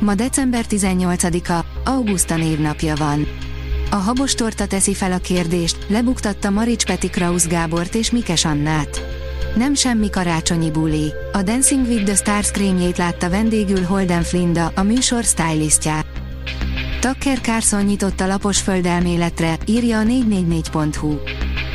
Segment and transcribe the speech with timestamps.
[0.00, 3.26] Ma december 18-a, Augusta névnapja van.
[3.90, 9.00] A habos torta teszi fel a kérdést, lebuktatta Marics Peti Krausz Gábort és Mikes Annát.
[9.56, 11.12] Nem semmi karácsonyi buli.
[11.32, 16.00] A Dancing with the Stars krémjét látta vendégül Holden Flinda, a műsor stylistja.
[17.00, 21.18] Tucker Carlson nyitott a lapos földelméletre, írja a 444.hu.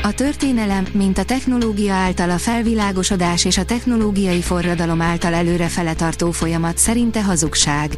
[0.04, 6.32] A történelem, mint a technológia által a felvilágosodás és a technológiai forradalom által előre feletartó
[6.32, 7.98] folyamat szerinte hazugság.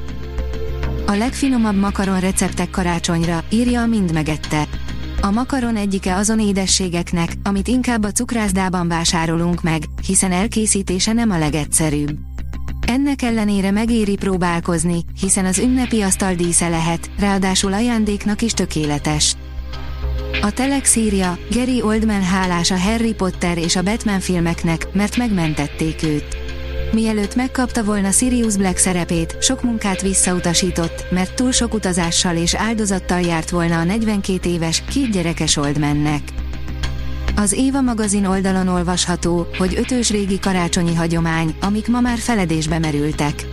[1.10, 4.68] A legfinomabb makaron receptek karácsonyra, írja a Mind megette.
[5.22, 11.38] A makaron egyike azon édességeknek, amit inkább a cukrászdában vásárolunk meg, hiszen elkészítése nem a
[11.38, 12.18] legegyszerűbb.
[12.88, 19.36] Ennek ellenére megéri próbálkozni, hiszen az ünnepi asztal dísze lehet, ráadásul ajándéknak is tökéletes.
[20.42, 26.04] A Telex írja, Gary Oldman hálás a Harry Potter és a Batman filmeknek, mert megmentették
[26.04, 26.47] őt.
[26.92, 33.20] Mielőtt megkapta volna Sirius Black szerepét, sok munkát visszautasított, mert túl sok utazással és áldozattal
[33.20, 36.22] járt volna a 42 éves, két gyerekes Oldmannek.
[37.36, 43.46] Az Éva magazin oldalon olvasható, hogy ötös régi karácsonyi hagyomány, amik ma már feledésbe merültek.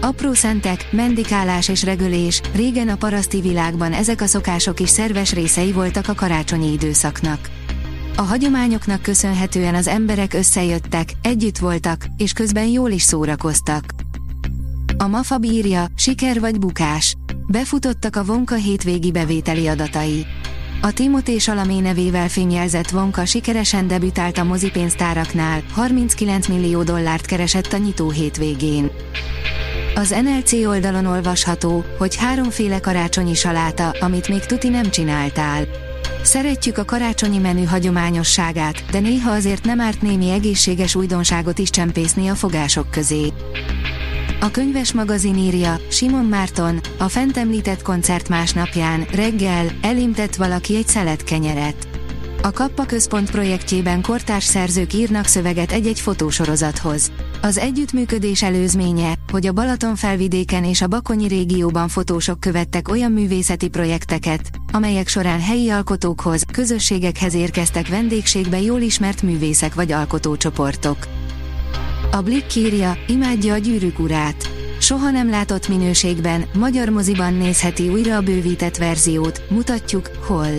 [0.00, 5.72] Apró szentek, mendikálás és regölés, régen a paraszti világban ezek a szokások is szerves részei
[5.72, 7.57] voltak a karácsonyi időszaknak.
[8.18, 13.84] A hagyományoknak köszönhetően az emberek összejöttek, együtt voltak, és közben jól is szórakoztak.
[14.96, 17.16] A MAFA bírja, siker vagy bukás.
[17.46, 20.26] Befutottak a Vonka hétvégi bevételi adatai.
[20.80, 27.76] A Timothée Salamé nevével fényjelzett Vonka sikeresen debütált a mozipénztáraknál, 39 millió dollárt keresett a
[27.76, 28.90] nyitó hétvégén.
[29.94, 35.87] Az NLC oldalon olvasható, hogy háromféle karácsonyi saláta, amit még tuti nem csináltál.
[36.22, 42.28] Szeretjük a karácsonyi menü hagyományosságát, de néha azért nem árt némi egészséges újdonságot is csempészni
[42.28, 43.32] a fogások közé.
[44.40, 50.88] A könyves magazin írja, Simon Márton, a fent említett koncert másnapján, reggel, elimtett valaki egy
[50.88, 51.88] szelet kenyeret.
[52.42, 57.10] A Kappa Központ projektjében kortárs szerzők írnak szöveget egy-egy fotósorozathoz.
[57.48, 63.68] Az együttműködés előzménye, hogy a Balaton felvidéken és a Bakonyi régióban fotósok követtek olyan művészeti
[63.68, 70.96] projekteket, amelyek során helyi alkotókhoz, közösségekhez érkeztek vendégségbe jól ismert művészek vagy alkotócsoportok.
[72.10, 74.50] A Blick írja, imádja a gyűrűk urát.
[74.80, 80.50] Soha nem látott minőségben, magyar moziban nézheti újra a bővített verziót, mutatjuk, hol.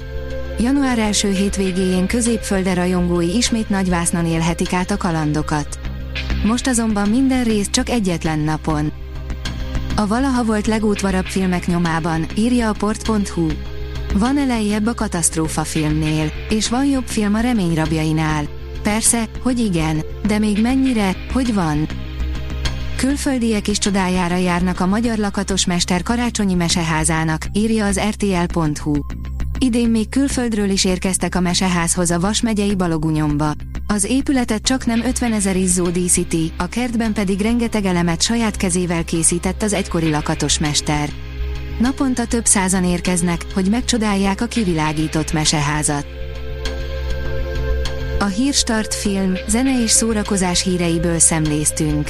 [0.60, 5.89] Január első hétvégéjén középfölde rajongói ismét nagyvásznon élhetik át a kalandokat.
[6.44, 8.92] Most azonban minden rész csak egyetlen napon.
[9.96, 13.48] A valaha volt legútvarabb filmek nyomában, írja a port.hu.
[14.14, 18.46] Van elejjebb a katasztrófa filmnél, és van jobb film a reményrabjainál.
[18.84, 21.88] Persze, hogy igen, de még mennyire, hogy van.
[22.96, 28.94] Külföldiek is csodájára járnak a magyar lakatos mester karácsonyi meseházának, írja az rtl.hu.
[29.58, 32.44] Idén még külföldről is érkeztek a meseházhoz a Vas
[32.78, 33.54] Balogunyomba.
[33.94, 39.04] Az épületet csak nem 50 ezer izzó díszíti, a kertben pedig rengeteg elemet saját kezével
[39.04, 41.10] készített az egykori lakatos mester.
[41.80, 46.06] Naponta több százan érkeznek, hogy megcsodálják a kivilágított meseházat.
[48.20, 52.10] A Hírstart film, zene és szórakozás híreiből szemléztünk.